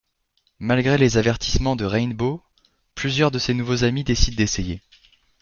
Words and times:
Malgré 0.57 0.97
les 0.97 1.17
avertissements 1.17 1.75
de 1.75 1.85
Rainbow, 1.85 2.41
plusieurs 2.95 3.29
de 3.29 3.37
ses 3.37 3.53
nouveaux 3.53 3.83
amis 3.83 4.03
décident 4.03 4.35
d'essayer. 4.35 4.81